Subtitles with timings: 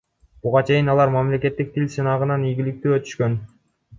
[0.45, 3.37] Буга чейин алар мамлекеттик тил сынагынан ийгиликтүү өтүшкөн.